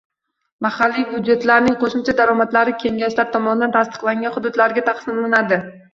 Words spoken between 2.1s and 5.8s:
daromadlari kengashlar tomonidan tasdiqlangan hududlarga taqsimlanadi